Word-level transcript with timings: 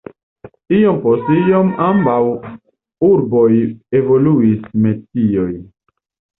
Iom 0.77 0.95
post 1.03 1.29
iom 1.33 1.69
en 1.73 1.83
ambaŭ 1.89 2.17
urboj 3.11 3.47
evoluis 4.03 4.67
metioj. 4.89 5.49